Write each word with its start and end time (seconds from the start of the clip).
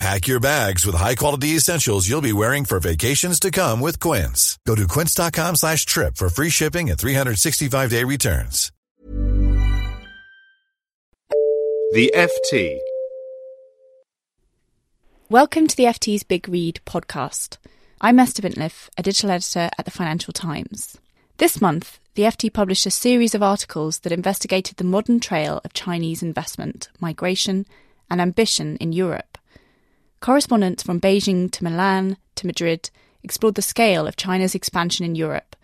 Pack 0.00 0.26
your 0.26 0.40
bags 0.40 0.84
with 0.84 0.96
high-quality 0.96 1.48
essentials 1.50 2.08
you'll 2.08 2.20
be 2.20 2.32
wearing 2.32 2.64
for 2.64 2.80
vacations 2.80 3.38
to 3.40 3.50
come 3.50 3.80
with 3.80 4.00
Quince. 4.00 4.58
Go 4.66 4.74
to 4.74 4.88
quince.com 4.88 5.56
slash 5.56 5.86
trip 5.86 6.16
for 6.16 6.28
free 6.28 6.50
shipping 6.50 6.90
and 6.90 6.98
365-day 6.98 8.04
returns. 8.04 8.72
The 11.92 12.12
FT. 12.14 12.78
Welcome 15.30 15.68
to 15.68 15.76
the 15.76 15.84
FT's 15.84 16.24
Big 16.24 16.48
Read 16.48 16.80
podcast. 16.84 17.58
I'm 18.00 18.18
Esther 18.18 18.42
Bintliff, 18.42 18.88
a 18.98 19.02
digital 19.02 19.30
editor 19.30 19.70
at 19.78 19.84
the 19.84 19.92
Financial 19.92 20.32
Times. 20.32 20.98
This 21.38 21.60
month, 21.60 22.00
the 22.14 22.24
FT 22.24 22.52
published 22.52 22.84
a 22.86 22.90
series 22.90 23.34
of 23.34 23.42
articles 23.44 24.00
that 24.00 24.12
investigated 24.12 24.76
the 24.76 24.84
modern 24.84 25.20
trail 25.20 25.60
of 25.64 25.72
Chinese 25.72 26.22
investment, 26.22 26.88
migration, 27.00 27.64
and 28.10 28.20
ambition 28.20 28.76
in 28.78 28.92
Europe. 28.92 29.33
Correspondents 30.24 30.82
from 30.82 31.02
Beijing 31.02 31.50
to 31.50 31.62
Milan 31.62 32.16
to 32.36 32.46
Madrid 32.46 32.88
explored 33.22 33.56
the 33.56 33.60
scale 33.60 34.06
of 34.06 34.16
China's 34.16 34.54
expansion 34.54 35.04
in 35.04 35.14
Europe, 35.14 35.54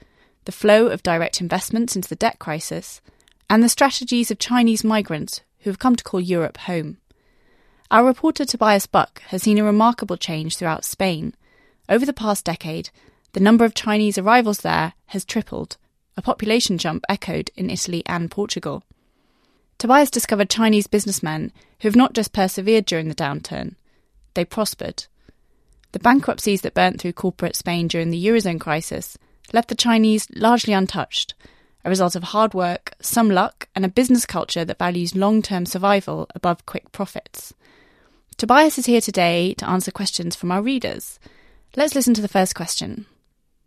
the 0.44 0.52
flow 0.52 0.88
of 0.88 1.02
direct 1.02 1.40
investments 1.40 1.96
into 1.96 2.10
the 2.10 2.14
debt 2.14 2.38
crisis, 2.38 3.00
and 3.48 3.62
the 3.62 3.70
strategies 3.70 4.30
of 4.30 4.38
Chinese 4.38 4.84
migrants 4.84 5.40
who 5.60 5.70
have 5.70 5.78
come 5.78 5.96
to 5.96 6.04
call 6.04 6.20
Europe 6.20 6.58
home. 6.58 6.98
Our 7.90 8.04
reporter 8.04 8.44
Tobias 8.44 8.84
Buck 8.84 9.22
has 9.28 9.44
seen 9.44 9.56
a 9.56 9.64
remarkable 9.64 10.18
change 10.18 10.58
throughout 10.58 10.84
Spain. 10.84 11.32
Over 11.88 12.04
the 12.04 12.12
past 12.12 12.44
decade, 12.44 12.90
the 13.32 13.40
number 13.40 13.64
of 13.64 13.72
Chinese 13.72 14.18
arrivals 14.18 14.58
there 14.58 14.92
has 15.06 15.24
tripled, 15.24 15.78
a 16.18 16.20
population 16.20 16.76
jump 16.76 17.06
echoed 17.08 17.50
in 17.56 17.70
Italy 17.70 18.02
and 18.04 18.30
Portugal. 18.30 18.82
Tobias 19.78 20.10
discovered 20.10 20.50
Chinese 20.50 20.86
businessmen 20.86 21.50
who 21.80 21.88
have 21.88 21.96
not 21.96 22.12
just 22.12 22.34
persevered 22.34 22.84
during 22.84 23.08
the 23.08 23.14
downturn, 23.14 23.76
they 24.34 24.44
prospered. 24.44 25.06
The 25.92 25.98
bankruptcies 25.98 26.60
that 26.62 26.74
burnt 26.74 27.00
through 27.00 27.14
corporate 27.14 27.56
Spain 27.56 27.88
during 27.88 28.10
the 28.10 28.24
Eurozone 28.24 28.60
crisis 28.60 29.18
left 29.52 29.68
the 29.68 29.74
Chinese 29.74 30.28
largely 30.34 30.72
untouched, 30.72 31.34
a 31.84 31.90
result 31.90 32.14
of 32.14 32.22
hard 32.22 32.54
work, 32.54 32.94
some 33.00 33.30
luck, 33.30 33.68
and 33.74 33.84
a 33.84 33.88
business 33.88 34.26
culture 34.26 34.64
that 34.64 34.78
values 34.78 35.16
long 35.16 35.42
term 35.42 35.66
survival 35.66 36.28
above 36.34 36.66
quick 36.66 36.92
profits. 36.92 37.54
Tobias 38.36 38.78
is 38.78 38.86
here 38.86 39.00
today 39.00 39.54
to 39.54 39.68
answer 39.68 39.90
questions 39.90 40.36
from 40.36 40.52
our 40.52 40.62
readers. 40.62 41.18
Let's 41.76 41.94
listen 41.94 42.14
to 42.14 42.22
the 42.22 42.28
first 42.28 42.54
question. 42.54 43.06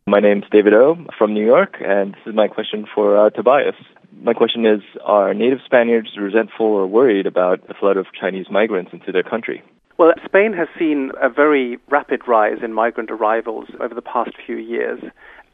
My 0.05 0.19
name's 0.19 0.45
David 0.51 0.73
O 0.73 0.97
from 1.17 1.33
New 1.33 1.45
York, 1.45 1.77
and 1.79 2.13
this 2.13 2.27
is 2.27 2.35
my 2.35 2.47
question 2.47 2.85
for 2.93 3.17
uh, 3.17 3.29
Tobias. 3.29 3.75
My 4.21 4.33
question 4.33 4.65
is 4.65 4.81
Are 5.03 5.33
native 5.33 5.59
Spaniards 5.65 6.17
resentful 6.17 6.65
or 6.65 6.87
worried 6.87 7.25
about 7.25 7.67
the 7.67 7.73
flood 7.73 7.97
of 7.97 8.07
Chinese 8.19 8.47
migrants 8.49 8.91
into 8.93 9.11
their 9.11 9.23
country? 9.23 9.63
Well, 10.03 10.11
Spain 10.25 10.51
has 10.51 10.67
seen 10.77 11.13
a 11.21 11.29
very 11.29 11.79
rapid 11.89 12.27
rise 12.27 12.57
in 12.61 12.73
migrant 12.73 13.09
arrivals 13.09 13.69
over 13.79 13.95
the 13.95 14.01
past 14.01 14.31
few 14.45 14.57
years. 14.57 14.99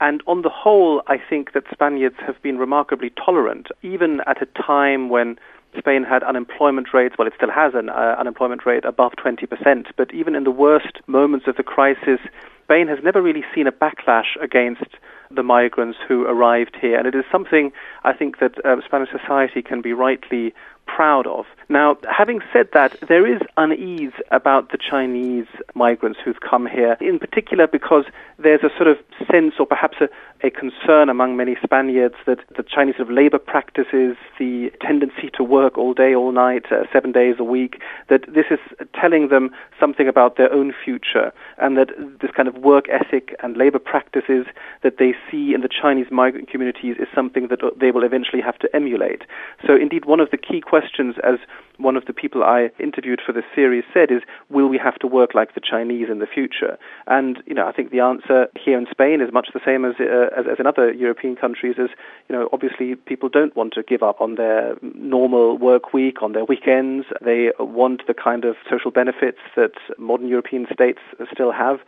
And 0.02 0.24
on 0.26 0.42
the 0.42 0.50
whole, 0.50 1.04
I 1.06 1.18
think 1.20 1.54
that 1.54 1.66
Spaniards 1.72 2.16
have 2.26 2.42
been 2.42 2.58
remarkably 2.58 3.12
tolerant, 3.12 3.68
even 3.84 4.22
at 4.26 4.42
a 4.42 4.48
time 4.60 5.10
when 5.10 5.38
Spain 5.78 6.04
had 6.04 6.24
unemployment 6.24 6.96
rates, 6.96 7.14
well, 7.16 7.28
it 7.28 7.34
still 7.36 7.52
has 7.52 7.76
an 7.76 7.90
uh, 7.90 8.16
unemployment 8.18 8.66
rate 8.66 8.86
above 8.86 9.12
20%, 9.24 9.86
but 9.96 10.12
even 10.16 10.34
in 10.34 10.46
the 10.46 10.50
worst 10.66 10.98
moments 11.06 11.46
of 11.46 11.56
the 11.56 11.62
crisis, 11.62 12.20
Spain 12.64 12.88
has 12.88 12.98
never 13.04 13.22
really 13.22 13.44
seen 13.54 13.68
a 13.68 13.72
backlash 13.72 14.36
against 14.42 14.96
the 15.30 15.44
migrants 15.44 16.00
who 16.08 16.26
arrived 16.26 16.76
here. 16.82 16.98
And 16.98 17.06
it 17.06 17.14
is 17.14 17.24
something 17.32 17.72
I 18.04 18.14
think 18.14 18.40
that 18.40 18.54
uh, 18.66 18.78
Spanish 18.84 19.10
society 19.12 19.62
can 19.62 19.84
be 19.84 19.94
rightly 19.94 20.56
proud 20.96 21.28
of. 21.28 21.46
Now, 21.70 21.98
having 22.10 22.42
said 22.52 22.70
that, 22.74 22.98
there 23.08 23.26
is 23.26 23.42
unease 23.58 24.14
about 24.32 24.72
the 24.72 24.78
Chinese 24.78 25.48
migrants 25.76 26.20
who've 26.24 26.40
come 26.42 26.66
here, 26.66 26.98
in 27.00 27.20
particular 27.20 27.68
because 27.68 28.06
there's 28.38 28.64
a 28.64 28.70
sort 28.76 28.88
of 28.88 28.98
sense 29.30 29.54
or 29.60 29.66
perhaps 29.66 29.98
a, 30.02 30.10
a 30.42 30.50
concern 30.50 31.10
among 31.10 31.36
many 31.36 31.56
Spaniards 31.62 32.16
that 32.26 32.40
the 32.56 32.64
Chinese 32.64 32.96
sort 32.96 33.10
of 33.10 33.14
labor 33.14 33.40
practices, 33.40 34.16
the 34.38 34.72
tendency 34.82 35.30
to 35.34 35.44
work 35.44 35.78
all 35.78 35.94
day, 35.94 36.16
all 36.16 36.32
night, 36.32 36.66
uh, 36.72 36.84
seven 36.94 37.12
days 37.12 37.36
a 37.40 37.44
week, 37.44 37.82
that 38.10 38.22
this 38.28 38.46
is 38.50 38.60
telling 39.00 39.28
them 39.28 39.50
something 39.80 40.08
about 40.08 40.38
their 40.38 40.52
own 40.54 40.74
future, 40.84 41.34
and 41.58 41.78
that 41.78 41.90
this 42.22 42.32
kind 42.32 42.48
of 42.48 42.56
work 42.56 42.86
ethic 42.90 43.36
and 43.44 43.58
labor 43.58 43.80
practices 43.80 44.46
that 44.82 44.98
they 44.98 45.14
see 45.30 45.54
in 45.54 45.62
the 45.62 45.70
Chinese 45.70 46.08
migrant 46.10 46.50
communities 46.50 46.96
is 47.00 47.08
something 47.14 47.48
that 47.50 47.60
they 47.80 47.92
will 47.92 48.04
eventually 48.04 48.42
have 48.42 48.58
to 48.60 48.74
emulate. 48.74 49.24
So, 49.66 49.76
indeed, 49.76 50.06
one 50.06 50.20
of 50.20 50.32
the 50.32 50.38
key 50.38 50.62
questions, 50.62 51.16
as 51.24 51.40
one 51.78 51.96
of 51.96 52.06
the 52.06 52.14
people 52.14 52.44
I 52.44 52.70
interviewed 52.80 53.22
for 53.26 53.32
this 53.32 53.46
series 53.56 53.84
said, 53.94 54.12
is 54.12 54.22
will 54.50 54.68
we 54.68 54.78
have 54.78 54.96
to 55.00 55.08
work 55.08 55.34
like 55.34 55.54
the 55.54 55.62
Chinese 55.62 56.08
in 56.10 56.20
the 56.20 56.28
future? 56.28 56.78
And, 57.08 57.42
you 57.46 57.54
know, 57.54 57.68
I 57.68 57.72
think 57.72 57.92
the 57.92 58.02
answer 58.02 58.48
here 58.60 58.78
in 58.78 58.88
Spain 58.92 59.22
is 59.22 59.34
much 59.34 59.50
the 59.54 59.62
same 59.66 59.86
as, 59.86 59.96
uh, 60.00 60.29
as, 60.38 60.46
as 60.52 60.60
in 60.60 60.68
other 60.68 60.92
European 60.92 61.36
countries, 61.36 61.76
is, 61.78 61.90
you 62.28 62.36
know, 62.36 62.50
obviously 62.52 62.96
people 62.96 63.30
don't 63.30 63.56
want 63.56 63.74
to 63.74 63.84
give 63.84 64.04
up 64.04 64.22
on 64.22 64.36
their 64.36 64.76
normal 64.82 65.58
work 65.58 65.94
week, 65.94 66.22
on 66.22 66.34
their 66.34 66.46
weekends. 66.46 67.06
They 67.22 67.52
want 67.60 68.08
the 68.08 68.14
kind 68.14 68.46
of 68.46 68.56
social 68.70 68.92
benefits 68.92 69.40
that 69.56 69.74
modern 69.98 70.28
European 70.28 70.68
states 70.72 71.00
still 71.32 71.52
have. 71.52 71.80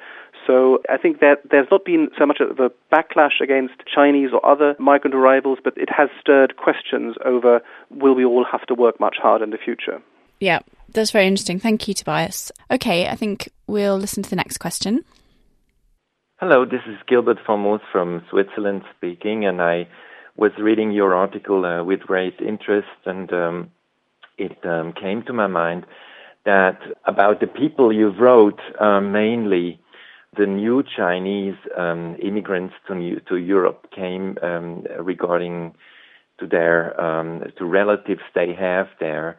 So 0.48 0.82
I 0.90 0.98
think 0.98 1.20
that 1.20 1.42
there's 1.50 1.68
not 1.70 1.86
been 1.86 2.10
so 2.18 2.26
much 2.26 2.40
of 2.40 2.60
a 2.60 2.72
backlash 2.92 3.42
against 3.42 3.76
Chinese 3.94 4.30
or 4.34 4.44
other 4.46 4.76
migrant 4.80 5.16
arrivals, 5.16 5.60
but 5.64 5.78
it 5.78 5.90
has 5.90 6.10
stirred 6.20 6.58
questions 6.58 7.16
over 7.24 7.62
will 7.90 8.16
we 8.16 8.26
all 8.26 8.46
have 8.52 8.66
to 8.68 8.74
work 8.74 9.00
much 9.00 9.18
harder 9.22 9.44
in 9.44 9.52
the 9.52 9.58
future? 9.58 10.02
Yeah, 10.40 10.60
that's 10.90 11.12
very 11.12 11.28
interesting. 11.28 11.60
Thank 11.60 11.88
you, 11.88 11.94
Tobias. 11.94 12.52
Okay, 12.72 13.08
I 13.08 13.16
think 13.16 13.50
we'll 13.68 13.98
listen 13.98 14.24
to 14.24 14.30
the 14.30 14.36
next 14.36 14.58
question. 14.58 15.06
Hello, 16.44 16.66
this 16.66 16.82
is 16.88 16.98
Gilbert 17.08 17.38
Fomus 17.48 17.82
from 17.92 18.24
Switzerland 18.32 18.82
speaking, 18.98 19.46
and 19.46 19.62
I 19.62 19.88
was 20.36 20.50
reading 20.58 20.92
your 20.92 21.14
article 21.14 21.64
uh, 21.64 21.84
with 21.84 22.00
great 22.00 22.40
interest, 22.40 22.88
and 23.06 23.32
um, 23.32 23.70
it 24.40 24.58
um, 24.66 24.92
came 24.92 25.22
to 25.28 25.34
my 25.34 25.46
mind 25.46 25.86
that 26.44 26.80
about 27.06 27.42
the 27.42 27.46
people 27.46 27.94
you 27.94 28.10
wrote 28.10 28.60
uh, 28.80 29.00
mainly 29.00 29.80
the 30.36 30.48
new 30.48 30.82
Chinese 30.82 31.58
um, 31.78 32.18
immigrants 32.20 32.74
to, 32.88 33.20
to 33.30 33.36
Europe 33.36 33.92
came 33.96 34.36
um, 34.42 34.84
regarding 35.00 35.76
to 36.40 36.48
their 36.48 37.00
um, 37.00 37.44
to 37.60 37.66
relatives 37.66 38.24
they 38.34 38.52
have 38.52 38.88
there, 39.00 39.38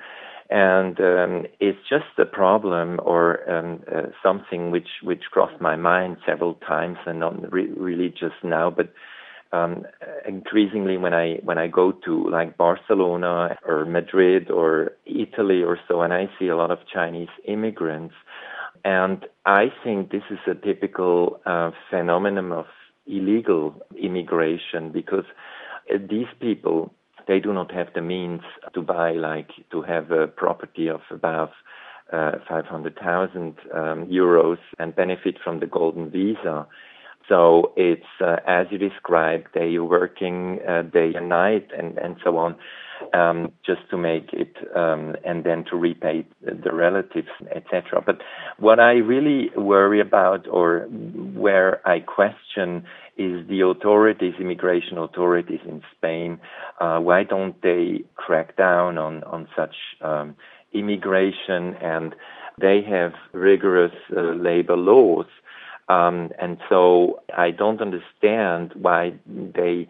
and 0.52 1.00
um, 1.00 1.46
it's 1.60 1.78
just 1.88 2.18
a 2.18 2.26
problem 2.26 3.00
or 3.02 3.50
um, 3.50 3.82
uh, 3.90 4.08
something 4.22 4.70
which 4.70 4.88
which 5.02 5.22
crossed 5.30 5.58
my 5.62 5.76
mind 5.76 6.18
several 6.26 6.54
times, 6.56 6.98
and 7.06 7.20
not 7.20 7.50
re- 7.50 7.72
really 7.74 8.10
just 8.10 8.34
now, 8.44 8.68
but 8.70 8.92
um, 9.52 9.86
increasingly 10.28 10.98
when 10.98 11.14
I 11.14 11.36
when 11.42 11.56
I 11.56 11.68
go 11.68 11.92
to 12.04 12.28
like 12.28 12.58
Barcelona 12.58 13.56
or 13.66 13.86
Madrid 13.86 14.50
or 14.50 14.92
Italy 15.06 15.62
or 15.62 15.78
so, 15.88 16.02
and 16.02 16.12
I 16.12 16.28
see 16.38 16.48
a 16.48 16.56
lot 16.56 16.70
of 16.70 16.80
Chinese 16.92 17.32
immigrants, 17.48 18.14
and 18.84 19.24
I 19.46 19.72
think 19.82 20.10
this 20.10 20.24
is 20.30 20.38
a 20.46 20.54
typical 20.54 21.40
uh, 21.46 21.70
phenomenon 21.88 22.52
of 22.52 22.66
illegal 23.06 23.74
immigration 23.98 24.92
because 24.92 25.24
uh, 25.90 25.96
these 26.10 26.28
people 26.40 26.92
they 27.26 27.40
do 27.40 27.52
not 27.52 27.72
have 27.72 27.88
the 27.94 28.00
means 28.00 28.42
to 28.74 28.82
buy 28.82 29.12
like 29.12 29.50
to 29.70 29.82
have 29.82 30.10
a 30.10 30.26
property 30.26 30.88
of 30.88 31.00
above 31.10 31.50
uh, 32.12 32.32
500,000 32.48 33.56
um, 33.74 34.06
euros 34.06 34.58
and 34.78 34.94
benefit 34.94 35.36
from 35.42 35.60
the 35.60 35.66
golden 35.66 36.10
visa. 36.10 36.66
So 37.28 37.72
it's 37.76 38.02
uh, 38.20 38.36
as 38.46 38.66
you 38.70 38.78
described, 38.78 39.46
they 39.54 39.76
are 39.76 39.84
working 39.84 40.58
uh, 40.68 40.82
day 40.82 41.12
and 41.14 41.28
night 41.28 41.68
and, 41.76 41.96
and 41.98 42.16
so 42.22 42.36
on 42.36 42.56
um, 43.14 43.52
just 43.64 43.88
to 43.90 43.96
make 43.96 44.32
it 44.32 44.54
um, 44.76 45.16
and 45.24 45.44
then 45.44 45.64
to 45.70 45.76
repay 45.76 46.26
the 46.42 46.72
relatives, 46.72 47.28
etc. 47.54 48.02
But 48.04 48.18
what 48.58 48.80
I 48.80 48.92
really 48.92 49.50
worry 49.56 50.00
about 50.00 50.46
or 50.48 50.80
where 51.34 51.86
I 51.86 52.00
question 52.00 52.84
is 53.16 53.46
the 53.48 53.60
authorities, 53.60 54.34
immigration 54.40 54.98
authorities 54.98 55.60
in 55.66 55.82
Spain. 55.96 56.40
Uh, 56.80 56.98
why 56.98 57.24
don't 57.24 57.60
they 57.62 58.04
crack 58.16 58.56
down 58.56 58.98
on, 58.98 59.22
on 59.24 59.48
such 59.56 59.74
um, 60.00 60.34
immigration? 60.72 61.74
And 61.80 62.14
they 62.60 62.82
have 62.82 63.12
rigorous 63.32 63.92
uh, 64.16 64.20
labor 64.20 64.76
laws. 64.76 65.26
Um, 65.88 66.30
and 66.40 66.58
so 66.68 67.20
I 67.36 67.50
don't 67.50 67.80
understand 67.80 68.72
why 68.74 69.14
they 69.26 69.88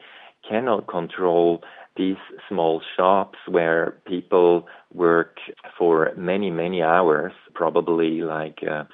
cannot 0.48 0.88
control 0.88 1.62
these 1.96 2.16
small 2.48 2.80
shops 2.96 3.38
where 3.46 3.98
people 4.06 4.66
work 4.94 5.36
for 5.78 6.12
many, 6.16 6.50
many 6.50 6.82
hours, 6.82 7.32
probably 7.54 8.22
like 8.22 8.60
uh, 8.68 8.84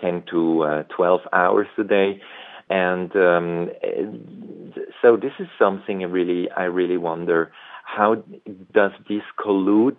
10 0.00 0.24
to 0.30 0.62
uh, 0.62 0.82
12 0.96 1.20
hours 1.32 1.66
a 1.78 1.84
day. 1.84 2.20
And 2.70 3.14
um, 3.16 3.70
so 5.02 5.16
this 5.16 5.32
is 5.38 5.48
something 5.58 6.02
I 6.02 6.06
really, 6.06 6.48
I 6.56 6.64
really 6.64 6.96
wonder 6.96 7.52
how 7.84 8.16
does 8.72 8.92
this 9.08 9.22
collude 9.38 9.98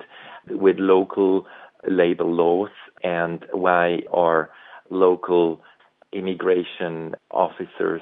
with 0.50 0.78
local 0.80 1.46
labor 1.88 2.24
laws 2.24 2.72
and 3.04 3.46
why 3.52 4.00
are 4.12 4.50
local 4.90 5.62
immigration 6.12 7.16
officers 7.32 8.02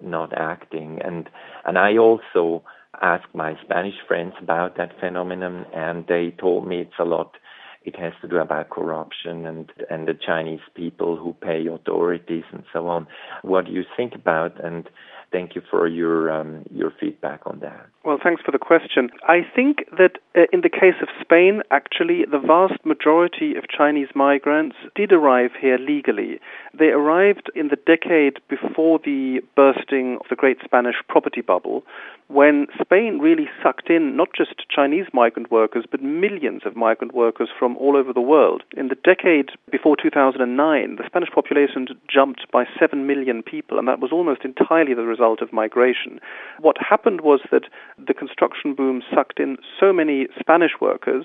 not 0.00 0.32
acting? 0.36 1.00
And, 1.04 1.28
and 1.64 1.78
I 1.78 1.96
also 1.96 2.64
asked 3.00 3.34
my 3.34 3.54
Spanish 3.64 3.94
friends 4.06 4.34
about 4.40 4.76
that 4.76 4.98
phenomenon, 5.00 5.66
and 5.74 6.04
they 6.08 6.34
told 6.38 6.66
me 6.66 6.80
it's 6.80 6.98
a 6.98 7.04
lot. 7.04 7.36
It 7.84 7.98
has 7.98 8.12
to 8.22 8.28
do 8.28 8.36
about 8.36 8.70
corruption 8.70 9.46
and 9.46 9.70
and 9.90 10.06
the 10.06 10.14
Chinese 10.14 10.60
people 10.74 11.16
who 11.16 11.32
pay 11.34 11.66
authorities 11.66 12.44
and 12.52 12.64
so 12.72 12.88
on. 12.88 13.06
What 13.42 13.66
do 13.66 13.72
you 13.72 13.84
think 13.96 14.14
about 14.14 14.62
and 14.64 14.88
thank 15.32 15.54
you 15.54 15.62
for 15.70 15.88
your 15.88 16.30
um, 16.30 16.64
your 16.70 16.92
feedback 17.00 17.40
on 17.46 17.58
that. 17.60 17.86
Well, 18.04 18.18
thanks 18.22 18.42
for 18.42 18.50
the 18.50 18.58
question. 18.58 19.10
I 19.28 19.46
think 19.54 19.84
that 19.96 20.18
uh, 20.36 20.42
in 20.52 20.60
the 20.60 20.68
case 20.68 20.96
of 21.00 21.08
Spain, 21.20 21.62
actually, 21.70 22.24
the 22.24 22.38
vast 22.38 22.84
majority 22.84 23.54
of 23.54 23.68
Chinese 23.68 24.08
migrants 24.14 24.76
did 24.94 25.12
arrive 25.12 25.52
here 25.58 25.78
legally. 25.78 26.40
They 26.78 26.88
arrived 26.88 27.50
in 27.54 27.68
the 27.68 27.76
decade 27.76 28.40
before 28.48 28.98
the 28.98 29.40
bursting 29.56 30.18
of 30.20 30.26
the 30.28 30.36
Great 30.36 30.58
Spanish 30.64 30.96
property 31.08 31.42
bubble, 31.42 31.84
when 32.32 32.66
Spain 32.80 33.18
really 33.18 33.48
sucked 33.62 33.90
in 33.90 34.16
not 34.16 34.30
just 34.36 34.64
Chinese 34.68 35.06
migrant 35.12 35.50
workers, 35.50 35.84
but 35.88 36.02
millions 36.02 36.62
of 36.64 36.74
migrant 36.74 37.14
workers 37.14 37.50
from 37.56 37.76
all 37.76 37.96
over 37.96 38.12
the 38.12 38.20
world. 38.20 38.62
In 38.76 38.88
the 38.88 38.96
decade 38.96 39.50
before 39.70 39.96
2009, 39.96 40.96
the 40.96 41.06
Spanish 41.06 41.30
population 41.30 41.86
jumped 42.08 42.50
by 42.50 42.64
7 42.80 43.06
million 43.06 43.42
people, 43.42 43.78
and 43.78 43.86
that 43.86 44.00
was 44.00 44.12
almost 44.12 44.44
entirely 44.44 44.94
the 44.94 45.02
result 45.02 45.21
of 45.22 45.52
migration. 45.52 46.18
What 46.58 46.76
happened 46.78 47.20
was 47.20 47.40
that 47.50 47.64
the 47.98 48.14
construction 48.14 48.74
boom 48.74 49.02
sucked 49.14 49.38
in 49.38 49.56
so 49.78 49.92
many 49.92 50.26
Spanish 50.38 50.72
workers 50.80 51.24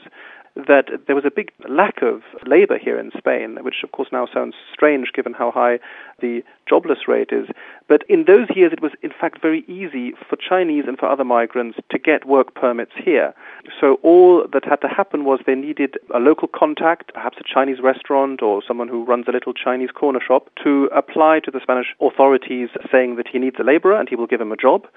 that 0.68 0.89
there 1.06 1.15
was 1.15 1.25
a 1.25 1.31
big 1.31 1.51
lack 1.69 2.01
of 2.01 2.21
labor 2.45 2.77
here 2.77 3.00
in 3.00 3.12
Spain, 3.18 3.57
which 3.62 3.83
of 3.83 3.92
course 3.92 4.09
now 4.12 4.25
sounds 4.33 4.56
strange 4.74 5.12
given 5.13 5.33
how 5.33 5.51
high 5.51 5.80
the 6.19 6.44
jobless 6.68 7.07
rate 7.07 7.30
is. 7.31 7.48
But 7.88 8.04
in 8.09 8.25
those 8.25 8.48
years, 8.56 8.74
it 8.74 8.81
was 8.81 8.92
in 9.04 9.12
fact 9.12 9.42
very 9.42 9.63
easy 9.68 10.13
for 10.27 10.36
Chinese 10.36 10.86
and 10.88 10.98
for 10.98 11.07
other 11.07 11.24
migrants 11.24 11.77
to 11.92 12.00
get 12.00 12.25
work 12.25 12.56
permits 12.56 12.94
here. 12.95 13.36
So 13.80 14.00
all 14.01 14.48
that 14.51 14.65
had 14.65 14.81
to 14.81 14.88
happen 14.88 15.25
was 15.25 15.39
they 15.45 15.56
needed 15.56 15.98
a 16.13 16.19
local 16.19 16.48
contact, 16.48 17.13
perhaps 17.13 17.38
a 17.39 17.44
Chinese 17.44 17.80
restaurant 17.81 18.42
or 18.42 18.63
someone 18.68 18.88
who 18.88 19.06
runs 19.06 19.25
a 19.27 19.31
little 19.31 19.53
Chinese 19.53 19.92
corner 19.92 20.19
shop, 20.25 20.50
to 20.63 20.89
apply 20.95 21.39
to 21.42 21.51
the 21.51 21.60
Spanish 21.62 21.94
authorities 22.01 22.69
saying 22.92 23.15
that 23.18 23.27
he 23.27 23.38
needs 23.38 23.57
a 23.60 23.63
laborer 23.63 24.00
and 24.00 24.10
he 24.10 24.15
will 24.15 24.27
give 24.27 24.42
him 24.42 24.51
a 24.51 24.57
job. 24.57 24.88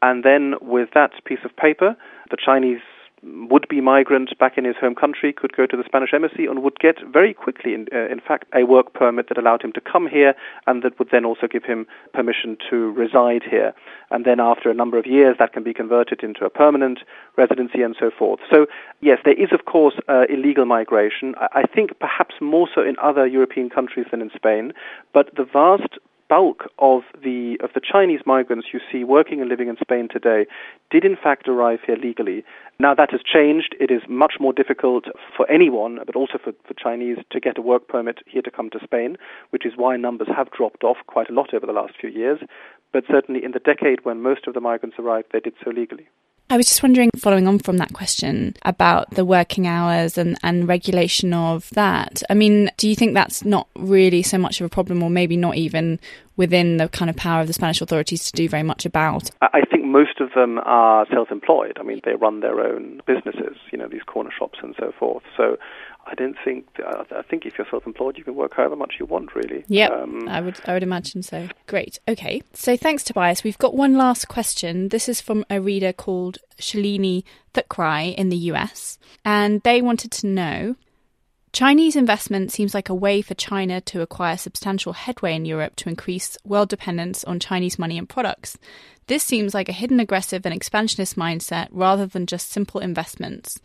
And 0.00 0.24
then 0.24 0.54
with 0.60 0.90
that 0.94 1.12
piece 1.24 1.40
of 1.44 1.56
paper, 1.56 1.96
the 2.30 2.36
Chinese 2.36 2.80
would-be 3.22 3.80
migrant 3.80 4.36
back 4.38 4.56
in 4.56 4.64
his 4.64 4.76
home 4.76 4.94
country 4.94 5.32
could 5.32 5.56
go 5.56 5.66
to 5.66 5.76
the 5.76 5.84
Spanish 5.84 6.14
embassy 6.14 6.46
and 6.46 6.62
would 6.62 6.78
get 6.78 6.96
very 7.06 7.34
quickly, 7.34 7.74
in, 7.74 7.86
uh, 7.92 8.06
in, 8.06 8.20
fact, 8.20 8.44
a 8.54 8.64
work 8.64 8.92
permit 8.94 9.28
that 9.28 9.38
allowed 9.38 9.62
him 9.62 9.72
to 9.72 9.80
come 9.80 10.06
here 10.06 10.34
and 10.66 10.82
that 10.82 10.98
would 10.98 11.10
then 11.10 11.24
also 11.24 11.46
give 11.46 11.64
him 11.64 11.86
permission 12.12 12.56
to 12.70 12.92
reside 12.92 13.42
here. 13.42 13.74
And 14.10 14.24
then 14.24 14.40
after 14.40 14.70
a 14.70 14.74
number 14.74 14.98
of 14.98 15.06
years, 15.06 15.36
that 15.38 15.52
can 15.52 15.62
be 15.62 15.74
converted 15.74 16.22
into 16.22 16.44
a 16.44 16.50
permanent 16.50 17.00
residency 17.36 17.82
and 17.82 17.96
so 17.98 18.10
forth. 18.10 18.40
So, 18.50 18.66
yes, 19.00 19.18
there 19.24 19.34
is, 19.34 19.52
of 19.52 19.64
course, 19.64 19.94
uh, 20.08 20.24
illegal 20.28 20.64
migration. 20.64 21.34
I 21.52 21.64
think 21.66 21.98
perhaps 21.98 22.36
more 22.40 22.68
so 22.74 22.82
in 22.82 22.96
other 23.02 23.26
European 23.26 23.70
countries 23.70 24.06
than 24.10 24.22
in 24.22 24.30
Spain, 24.34 24.72
but 25.12 25.34
the 25.36 25.44
vast 25.44 25.98
bulk 26.28 26.70
of 26.78 27.02
the 27.22 27.56
of 27.62 27.70
the 27.74 27.80
Chinese 27.80 28.20
migrants 28.26 28.68
you 28.72 28.80
see 28.90 29.04
working 29.04 29.40
and 29.40 29.48
living 29.48 29.68
in 29.68 29.76
Spain 29.80 30.08
today 30.10 30.46
did 30.90 31.04
in 31.04 31.16
fact 31.16 31.48
arrive 31.48 31.80
here 31.86 31.96
legally. 31.96 32.44
Now 32.78 32.94
that 32.94 33.10
has 33.10 33.20
changed. 33.22 33.74
It 33.80 33.90
is 33.90 34.02
much 34.08 34.34
more 34.38 34.52
difficult 34.52 35.06
for 35.36 35.50
anyone, 35.50 35.98
but 36.06 36.16
also 36.16 36.38
for, 36.42 36.52
for 36.66 36.74
Chinese, 36.74 37.18
to 37.30 37.40
get 37.40 37.58
a 37.58 37.62
work 37.62 37.88
permit 37.88 38.18
here 38.26 38.42
to 38.42 38.50
come 38.50 38.70
to 38.70 38.80
Spain, 38.82 39.16
which 39.50 39.66
is 39.66 39.72
why 39.76 39.96
numbers 39.96 40.28
have 40.34 40.50
dropped 40.50 40.84
off 40.84 40.98
quite 41.06 41.30
a 41.30 41.34
lot 41.34 41.52
over 41.54 41.66
the 41.66 41.72
last 41.72 41.94
few 42.00 42.10
years. 42.10 42.38
But 42.92 43.04
certainly 43.10 43.44
in 43.44 43.52
the 43.52 43.58
decade 43.58 44.04
when 44.04 44.22
most 44.22 44.46
of 44.46 44.54
the 44.54 44.60
migrants 44.60 44.96
arrived, 44.98 45.28
they 45.32 45.40
did 45.40 45.54
so 45.64 45.70
legally. 45.70 46.08
I 46.50 46.56
was 46.56 46.66
just 46.66 46.82
wondering, 46.82 47.10
following 47.16 47.46
on 47.46 47.58
from 47.58 47.76
that 47.76 47.92
question 47.92 48.54
about 48.62 49.10
the 49.10 49.24
working 49.24 49.66
hours 49.66 50.16
and, 50.16 50.38
and 50.42 50.66
regulation 50.66 51.34
of 51.34 51.68
that. 51.70 52.22
I 52.30 52.34
mean, 52.34 52.70
do 52.78 52.88
you 52.88 52.96
think 52.96 53.12
that's 53.12 53.44
not 53.44 53.68
really 53.76 54.22
so 54.22 54.38
much 54.38 54.60
of 54.60 54.64
a 54.64 54.70
problem, 54.70 55.02
or 55.02 55.10
maybe 55.10 55.36
not 55.36 55.56
even 55.56 56.00
within 56.38 56.78
the 56.78 56.88
kind 56.88 57.10
of 57.10 57.16
power 57.16 57.42
of 57.42 57.48
the 57.48 57.52
Spanish 57.52 57.82
authorities 57.82 58.30
to 58.30 58.32
do 58.32 58.48
very 58.48 58.62
much 58.62 58.86
about? 58.86 59.30
I 59.42 59.60
think 59.70 59.84
most 59.84 60.20
of 60.20 60.30
them 60.34 60.58
are 60.64 61.06
self 61.12 61.30
employed. 61.30 61.76
I 61.78 61.82
mean, 61.82 62.00
they 62.04 62.14
run 62.14 62.40
their 62.40 62.60
own 62.60 63.02
businesses, 63.06 63.58
you 63.70 63.76
know, 63.76 63.88
these 63.88 64.04
corner 64.06 64.30
shops 64.36 64.58
and 64.62 64.74
so 64.78 64.92
forth. 64.98 65.24
So 65.36 65.58
I 66.10 66.14
don't 66.14 66.36
think. 66.44 66.66
I 66.84 67.22
think 67.22 67.44
if 67.44 67.58
you're 67.58 67.66
self-employed, 67.70 68.16
you 68.16 68.24
can 68.24 68.34
work 68.34 68.54
however 68.54 68.76
much 68.76 68.94
you 68.98 69.04
want, 69.04 69.34
really. 69.34 69.64
Yeah, 69.68 69.88
um, 69.88 70.26
I 70.28 70.40
would. 70.40 70.58
I 70.66 70.72
would 70.72 70.82
imagine 70.82 71.22
so. 71.22 71.48
Great. 71.66 72.00
Okay. 72.08 72.42
So 72.54 72.76
thanks, 72.76 73.04
Tobias. 73.04 73.44
We've 73.44 73.58
got 73.58 73.74
one 73.74 73.96
last 73.96 74.28
question. 74.28 74.88
This 74.88 75.08
is 75.08 75.20
from 75.20 75.44
a 75.50 75.60
reader 75.60 75.92
called 75.92 76.38
Shalini 76.58 77.24
Thukral 77.52 78.14
in 78.14 78.30
the 78.30 78.36
US, 78.52 78.98
and 79.24 79.60
they 79.62 79.82
wanted 79.82 80.10
to 80.12 80.26
know. 80.26 80.76
Chinese 81.50 81.96
investment 81.96 82.52
seems 82.52 82.74
like 82.74 82.90
a 82.90 82.94
way 82.94 83.22
for 83.22 83.34
China 83.34 83.80
to 83.80 84.02
acquire 84.02 84.36
substantial 84.36 84.92
headway 84.92 85.34
in 85.34 85.46
Europe 85.46 85.76
to 85.76 85.88
increase 85.88 86.36
world 86.44 86.68
dependence 86.68 87.24
on 87.24 87.40
Chinese 87.40 87.78
money 87.78 87.96
and 87.96 88.06
products. 88.08 88.58
This 89.06 89.22
seems 89.22 89.54
like 89.54 89.70
a 89.70 89.72
hidden 89.72 89.98
aggressive 89.98 90.44
and 90.44 90.54
expansionist 90.54 91.16
mindset 91.16 91.68
rather 91.70 92.04
than 92.04 92.26
just 92.26 92.50
simple 92.50 92.82
investments. 92.82 93.58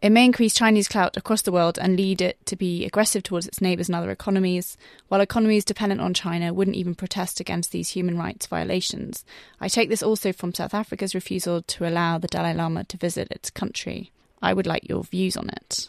It 0.00 0.10
may 0.10 0.24
increase 0.24 0.54
Chinese 0.54 0.86
clout 0.86 1.16
across 1.16 1.42
the 1.42 1.50
world 1.50 1.76
and 1.76 1.96
lead 1.96 2.20
it 2.20 2.38
to 2.46 2.54
be 2.54 2.84
aggressive 2.84 3.24
towards 3.24 3.48
its 3.48 3.60
neighbours 3.60 3.88
and 3.88 3.96
other 3.96 4.12
economies, 4.12 4.76
while 5.08 5.20
economies 5.20 5.64
dependent 5.64 6.00
on 6.00 6.14
China 6.14 6.54
wouldn't 6.54 6.76
even 6.76 6.94
protest 6.94 7.40
against 7.40 7.72
these 7.72 7.88
human 7.90 8.16
rights 8.16 8.46
violations. 8.46 9.24
I 9.60 9.66
take 9.66 9.88
this 9.88 10.02
also 10.02 10.32
from 10.32 10.54
South 10.54 10.72
Africa's 10.72 11.16
refusal 11.16 11.62
to 11.62 11.88
allow 11.88 12.16
the 12.18 12.28
Dalai 12.28 12.54
Lama 12.54 12.84
to 12.84 12.96
visit 12.96 13.26
its 13.32 13.50
country. 13.50 14.12
I 14.40 14.54
would 14.54 14.68
like 14.68 14.88
your 14.88 15.02
views 15.02 15.36
on 15.36 15.50
it. 15.50 15.88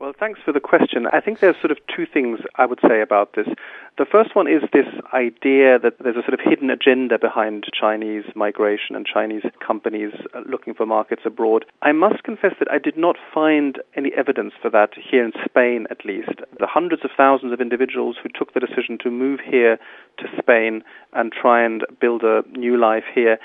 Well, 0.00 0.12
thanks 0.16 0.38
for 0.44 0.52
the 0.52 0.60
question. 0.60 1.08
I 1.12 1.20
think 1.20 1.40
there's 1.40 1.56
sort 1.56 1.72
of 1.72 1.78
two 1.94 2.06
things 2.06 2.38
I 2.54 2.66
would 2.66 2.78
say 2.86 3.00
about 3.00 3.34
this. 3.34 3.48
The 3.98 4.06
first 4.06 4.36
one 4.36 4.46
is 4.46 4.62
this 4.72 4.86
idea 5.12 5.76
that 5.80 5.94
there's 5.98 6.16
a 6.16 6.22
sort 6.22 6.34
of 6.34 6.40
hidden 6.40 6.70
agenda 6.70 7.18
behind 7.18 7.64
Chinese 7.72 8.22
migration 8.36 8.94
and 8.94 9.04
Chinese 9.04 9.42
companies 9.58 10.12
uh, 10.34 10.42
looking 10.46 10.72
for 10.72 10.86
markets 10.86 11.22
abroad. 11.24 11.64
I 11.82 11.90
must 11.90 12.22
confess 12.22 12.54
that 12.60 12.70
I 12.70 12.78
did 12.78 12.96
not 12.96 13.16
find 13.34 13.82
any 13.96 14.12
evidence 14.16 14.52
for 14.62 14.70
that 14.70 14.90
here 14.94 15.24
in 15.24 15.32
Spain, 15.44 15.88
at 15.90 16.04
least. 16.04 16.42
The 16.60 16.68
hundreds 16.68 17.04
of 17.04 17.10
thousands 17.16 17.52
of 17.52 17.60
individuals 17.60 18.18
who 18.22 18.28
took 18.28 18.54
the 18.54 18.60
decision 18.60 18.98
to 19.02 19.10
move 19.10 19.40
here 19.44 19.78
to 20.18 20.24
Spain 20.38 20.84
and 21.12 21.32
try 21.32 21.64
and 21.64 21.84
build 22.00 22.22
a 22.22 22.42
new 22.52 22.76
life 22.76 23.04
here, 23.12 23.36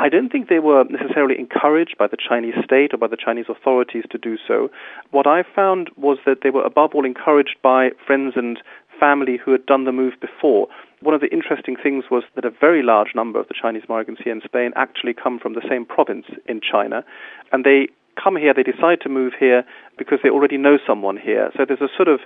I 0.00 0.08
don't 0.08 0.32
think 0.32 0.48
they 0.48 0.60
were 0.60 0.84
necessarily 0.84 1.38
encouraged 1.38 1.96
by 1.98 2.06
the 2.06 2.16
Chinese 2.16 2.54
state 2.64 2.94
or 2.94 2.96
by 2.96 3.06
the 3.06 3.18
Chinese 3.22 3.44
authorities 3.50 4.04
to 4.10 4.16
do 4.16 4.38
so. 4.48 4.70
What 5.10 5.26
I 5.26 5.42
found 5.42 5.90
was 5.96 6.16
that 6.24 6.38
they 6.42 6.48
were 6.48 6.64
above 6.64 6.94
all 6.94 7.04
encouraged 7.04 7.56
by 7.62 7.90
friends 8.06 8.32
and 8.34 8.58
family 8.98 9.36
who 9.36 9.52
had 9.52 9.66
done 9.66 9.84
the 9.84 9.92
move 9.92 10.14
before. 10.18 10.68
One 11.02 11.14
of 11.14 11.20
the 11.20 11.30
interesting 11.30 11.76
things 11.76 12.04
was 12.10 12.22
that 12.34 12.46
a 12.46 12.50
very 12.50 12.82
large 12.82 13.14
number 13.14 13.38
of 13.38 13.48
the 13.48 13.54
Chinese 13.60 13.82
migrants 13.90 14.22
here 14.24 14.32
in 14.32 14.40
Spain 14.42 14.72
actually 14.74 15.12
come 15.12 15.38
from 15.38 15.52
the 15.52 15.66
same 15.68 15.84
province 15.84 16.26
in 16.48 16.62
China, 16.62 17.04
and 17.52 17.64
they 17.64 17.88
come 18.22 18.36
here, 18.36 18.54
they 18.54 18.62
decide 18.62 19.00
to 19.02 19.08
move 19.08 19.34
here 19.38 19.64
because 19.98 20.18
they 20.22 20.30
already 20.30 20.56
know 20.56 20.78
someone 20.86 21.16
here. 21.16 21.50
So 21.56 21.64
there's 21.66 21.80
a 21.80 21.88
sort 21.94 22.08
of 22.08 22.20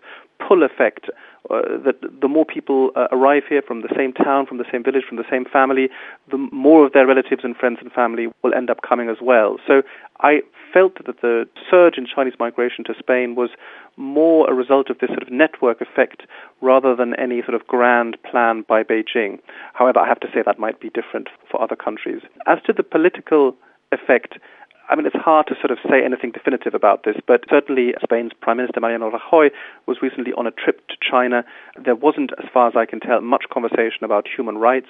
pull 0.46 0.62
effect 0.62 1.10
uh, 1.50 1.60
that 1.84 1.96
the 2.20 2.28
more 2.28 2.44
people 2.44 2.90
uh, 2.96 3.06
arrive 3.12 3.42
here 3.48 3.62
from 3.62 3.82
the 3.82 3.92
same 3.96 4.12
town, 4.12 4.46
from 4.46 4.58
the 4.58 4.64
same 4.72 4.82
village, 4.82 5.04
from 5.06 5.18
the 5.18 5.30
same 5.30 5.44
family, 5.44 5.88
the 6.30 6.38
more 6.38 6.86
of 6.86 6.92
their 6.92 7.06
relatives 7.06 7.42
and 7.44 7.56
friends 7.56 7.78
and 7.80 7.92
family 7.92 8.28
will 8.42 8.54
end 8.54 8.70
up 8.70 8.80
coming 8.82 9.08
as 9.08 9.18
well. 9.20 9.58
So 9.66 9.82
I 10.20 10.40
felt 10.72 11.04
that 11.06 11.20
the 11.20 11.46
surge 11.70 11.98
in 11.98 12.06
Chinese 12.06 12.34
migration 12.38 12.84
to 12.84 12.94
Spain 12.98 13.34
was 13.34 13.50
more 13.96 14.50
a 14.50 14.54
result 14.54 14.90
of 14.90 14.98
this 14.98 15.08
sort 15.08 15.22
of 15.22 15.30
network 15.30 15.80
effect 15.80 16.22
rather 16.60 16.96
than 16.96 17.14
any 17.14 17.42
sort 17.42 17.54
of 17.54 17.66
grand 17.66 18.16
plan 18.28 18.64
by 18.66 18.82
Beijing. 18.82 19.38
However, 19.74 20.00
I 20.00 20.08
have 20.08 20.20
to 20.20 20.28
say 20.32 20.42
that 20.44 20.58
might 20.58 20.80
be 20.80 20.90
different 20.90 21.28
for 21.50 21.60
other 21.60 21.76
countries. 21.76 22.22
As 22.46 22.58
to 22.66 22.72
the 22.72 22.82
political 22.82 23.54
effect, 23.92 24.38
I 24.88 24.96
mean, 24.96 25.06
it's 25.06 25.16
hard 25.16 25.46
to 25.46 25.54
sort 25.54 25.70
of 25.70 25.78
say 25.88 26.04
anything 26.04 26.30
definitive 26.32 26.74
about 26.74 27.04
this, 27.04 27.16
but 27.26 27.44
certainly 27.48 27.94
Spain's 28.02 28.32
Prime 28.40 28.58
Minister 28.58 28.80
Mariano 28.80 29.10
Rajoy 29.10 29.50
was 29.86 29.98
recently 30.02 30.32
on 30.34 30.46
a 30.46 30.50
trip 30.50 30.86
to 30.88 30.94
China. 31.00 31.44
There 31.82 31.94
wasn't, 31.94 32.32
as 32.42 32.48
far 32.52 32.68
as 32.68 32.74
I 32.76 32.84
can 32.84 33.00
tell, 33.00 33.20
much 33.22 33.44
conversation 33.50 34.04
about 34.04 34.26
human 34.28 34.58
rights. 34.58 34.88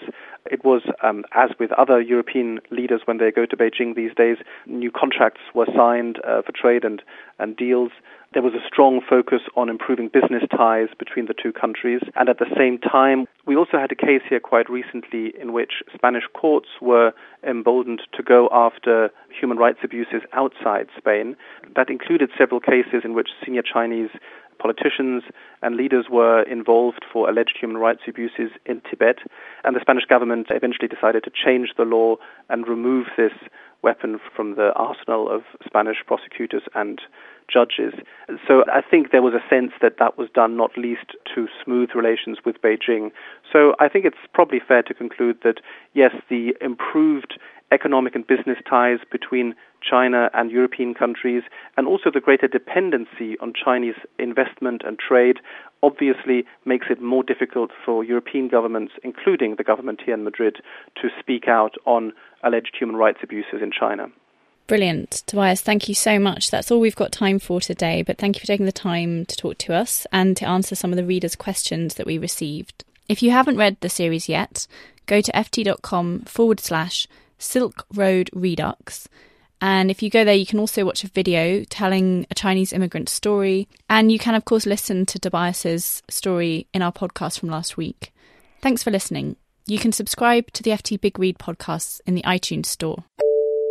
It 0.51 0.65
was, 0.65 0.83
um, 1.03 1.25
as 1.33 1.51
with 1.61 1.71
other 1.73 2.01
European 2.01 2.61
leaders 2.71 3.03
when 3.05 3.19
they 3.19 3.31
go 3.31 3.47
to 3.47 3.57
Beijing 3.57 3.95
these 3.95 4.15
days, 4.17 4.39
new 4.67 4.91
contracts 4.91 5.43
were 5.55 5.69
signed 5.77 6.19
uh, 6.27 6.43
for 6.43 6.53
trade 6.53 6.85
and, 6.85 7.01
and 7.39 7.57
deals. 7.57 7.93
There 8.35 8.43
was 8.43 8.55
a 8.55 8.67
strong 8.67 9.01
focus 9.01 9.43
on 9.55 9.69
improving 9.69 10.09
business 10.09 10.43
ties 10.51 10.89
between 10.99 11.27
the 11.27 11.35
two 11.41 11.53
countries. 11.53 12.01
And 12.17 12.29
at 12.29 12.41
the 12.41 12.51
same 12.59 12.79
time, 12.79 13.29
we 13.47 13.55
also 13.55 13.79
had 13.79 13.93
a 13.93 13.95
case 13.95 14.23
here 14.29 14.41
quite 14.41 14.69
recently 14.69 15.33
in 15.41 15.53
which 15.53 15.85
Spanish 15.95 16.25
courts 16.35 16.67
were 16.81 17.13
emboldened 17.47 18.03
to 18.13 18.25
go 18.25 18.49
after 18.51 19.11
human 19.31 19.57
rights 19.57 19.79
abuses 19.85 20.23
outside 20.33 20.89
Spain. 20.99 21.37
That 21.77 21.91
included 21.91 22.31
several 22.37 22.59
cases 22.59 23.03
in 23.05 23.15
which 23.15 23.29
senior 23.47 23.63
Chinese 23.63 24.11
politicians 24.59 25.23
and 25.63 25.77
leaders 25.77 26.07
were 26.11 26.43
involved 26.43 27.05
for 27.13 27.29
alleged 27.29 27.57
human 27.61 27.77
rights 27.77 28.03
abuses 28.09 28.51
in 28.67 28.83
Tibet. 28.91 29.19
And 29.63 29.77
the 29.77 29.81
Spanish 29.81 30.07
government 30.07 30.49
eventually 30.51 30.89
decided 30.89 31.23
to 31.23 31.31
change 31.31 31.71
the 31.77 31.85
law 31.85 32.17
and 32.49 32.67
remove 32.67 33.07
this 33.17 33.33
weapon 33.83 34.19
from 34.35 34.57
the 34.57 34.73
arsenal 34.75 35.31
of 35.31 35.43
Spanish 35.65 35.99
prosecutors 36.05 36.63
and 36.75 37.01
judges. 37.53 37.95
So 38.47 38.65
I 38.73 38.81
think 38.81 39.11
there 39.11 39.23
was 39.23 39.35
a 39.35 39.49
sense 39.49 39.73
that 39.83 39.99
that 39.99 40.17
was 40.19 40.29
done 40.35 40.57
not 40.57 40.77
least 40.77 41.13
to 41.35 41.49
smooth 41.63 41.91
relations 41.95 42.39
with 42.45 42.61
Beijing. 42.63 43.11
So 43.53 43.75
I 43.79 43.89
think 43.89 44.05
it's 44.05 44.17
probably 44.33 44.61
fair 44.61 44.83
to 44.83 44.95
conclude 44.95 45.39
that, 45.45 45.61
yes, 45.93 46.13
the 46.29 46.57
improved 46.61 47.39
economic 47.73 48.15
and 48.15 48.27
business 48.27 48.59
ties 48.69 48.99
between 49.11 49.55
China 49.83 50.31
and 50.33 50.51
European 50.51 50.95
countries, 50.95 51.43
and 51.77 51.87
also 51.87 52.11
the 52.11 52.21
greater 52.21 52.49
dependency 52.49 53.37
on 53.41 53.53
Chinese 53.53 53.97
investment 54.19 54.83
and 54.87 54.99
trade, 54.99 55.39
obviously 55.83 56.45
makes 56.65 56.87
it 56.89 57.03
more 57.03 57.23
difficult 57.23 57.71
for 57.85 58.05
European 58.05 58.49
governments, 58.49 58.93
including 59.03 59.57
the 59.57 59.65
government 59.65 60.01
here 60.05 60.15
in 60.15 60.25
Madrid, 60.25 60.57
to 61.01 61.09
speak 61.21 61.49
out 61.49 61.75
on 61.85 62.13
alleged 62.43 62.75
human 62.79 62.97
rights 62.97 63.19
abuses 63.23 63.61
in 63.61 63.71
China. 63.71 64.07
Brilliant. 64.67 65.23
Tobias, 65.27 65.61
thank 65.61 65.89
you 65.89 65.95
so 65.95 66.19
much. 66.19 66.51
That's 66.51 66.71
all 66.71 66.81
we've 66.81 66.97
got 66.97 67.13
time 67.13 67.39
for 67.39 67.61
today, 67.61 68.03
but 68.03 68.17
thank 68.17 68.37
you 68.37 68.41
for 68.41 68.47
taking 68.47 68.65
the 68.65 68.73
time 68.73 69.27
to 69.27 69.37
talk 69.37 69.59
to 69.59 69.75
us 69.75 70.07
and 70.11 70.37
to 70.39 70.49
answer 70.49 70.75
some 70.75 70.91
of 70.91 70.97
the 70.97 71.05
readers' 71.05 71.37
questions 71.37 71.95
that 71.95 72.07
we 72.07 72.17
received. 72.17 72.83
If 73.07 73.23
you 73.23 73.31
haven't 73.31 73.59
read 73.59 73.77
the 73.81 73.91
series 73.91 74.29
yet, 74.29 74.67
go 75.07 75.21
to 75.21 75.33
ft.com 75.33 76.21
forward 76.21 76.61
slash 76.61 77.07
Silk 77.39 77.87
Road 77.93 78.31
Redux. 78.33 79.07
And 79.61 79.91
if 79.91 80.03
you 80.03 80.09
go 80.09 80.25
there, 80.25 80.35
you 80.35 80.47
can 80.47 80.59
also 80.59 80.85
watch 80.85 81.05
a 81.05 81.09
video 81.09 81.65
telling 81.65 82.27
a 82.31 82.35
Chinese 82.35 82.73
immigrant 82.73 83.11
story. 83.11 83.69
And 83.89 84.11
you 84.11 84.19
can, 84.19 84.35
of 84.35 84.47
course, 84.47 84.67
listen 84.67 85.05
to 85.07 85.19
Tobias's 85.19 86.03
story 86.09 86.67
in 86.73 86.81
our 86.81 86.93
podcast 86.93 87.39
from 87.39 87.51
last 87.51 87.77
week. 87.77 88.13
Thanks 88.63 88.83
for 88.83 88.91
listening. 88.91 89.37
You 89.67 89.79
can 89.79 89.93
subscribe 89.93 90.51
to 90.53 90.63
the 90.63 90.71
FT 90.71 91.01
Big 91.01 91.19
Read 91.19 91.39
podcasts 91.39 92.01
in 92.07 92.15
the 92.15 92.23
iTunes 92.23 92.67
store. 92.67 93.05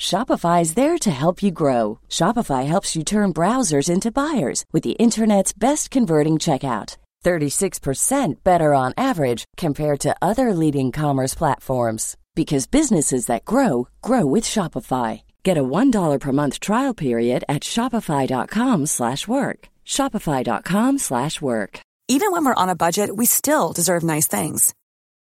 Shopify 0.00 0.62
is 0.62 0.74
there 0.74 0.96
to 0.96 1.10
help 1.10 1.42
you 1.42 1.50
grow. 1.50 2.00
Shopify 2.08 2.64
helps 2.64 2.96
you 2.96 3.04
turn 3.04 3.34
browsers 3.34 3.90
into 3.90 4.10
buyers 4.10 4.64
with 4.72 4.82
the 4.82 4.98
internet's 4.98 5.52
best 5.52 5.90
converting 5.90 6.38
checkout. 6.38 6.96
36% 7.22 8.42
better 8.42 8.72
on 8.72 8.94
average 8.96 9.44
compared 9.58 10.00
to 10.00 10.16
other 10.22 10.54
leading 10.54 10.90
commerce 10.90 11.34
platforms 11.34 12.16
because 12.34 12.66
businesses 12.66 13.26
that 13.26 13.44
grow 13.44 13.88
grow 14.00 14.24
with 14.24 14.44
Shopify. 14.44 15.20
Get 15.42 15.58
a 15.58 15.62
$1 15.62 16.18
per 16.18 16.32
month 16.32 16.60
trial 16.60 16.94
period 16.94 17.44
at 17.46 17.62
shopify.com/work. 17.62 19.58
shopify.com/work. 19.84 21.80
Even 22.14 22.32
when 22.32 22.44
we're 22.44 22.62
on 22.62 22.70
a 22.70 22.80
budget, 22.84 23.10
we 23.16 23.26
still 23.26 23.72
deserve 23.72 24.02
nice 24.02 24.26
things. 24.26 24.74